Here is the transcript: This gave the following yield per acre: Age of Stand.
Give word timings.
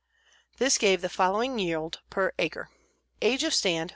This 0.57 0.79
gave 0.79 1.01
the 1.01 1.09
following 1.09 1.59
yield 1.59 1.99
per 2.09 2.31
acre: 2.39 2.69
Age 3.21 3.43
of 3.43 3.53
Stand. 3.53 3.89